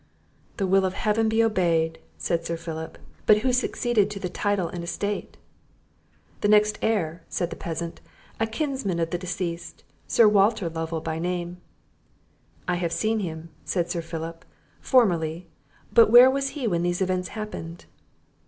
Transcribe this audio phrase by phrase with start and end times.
[0.57, 4.67] "The will of Heaven be obeyed!" said Sir Philip; "but who succeeded to the title
[4.67, 5.37] and estate?"
[6.41, 8.01] "The next heir," said the peasant,
[8.39, 11.61] "a kinsman of the deceased, Sir Walter Lovel by name."
[12.67, 14.43] "I have seen him," said Sir Philip,
[14.79, 15.45] "formerly;
[15.93, 17.85] but where was he when these events happened?"